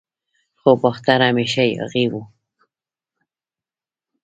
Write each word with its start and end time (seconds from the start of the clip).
خو 0.61 0.71
باختر 0.81 1.19
همیشه 1.21 1.63
یاغي 1.67 2.07
و 2.07 2.21